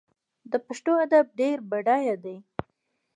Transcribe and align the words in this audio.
د 0.51 0.53
پښتو 0.65 0.91
ادب 1.05 1.25
ډېر 1.39 1.57
بډایه 1.69 2.15
دی. 2.23 2.37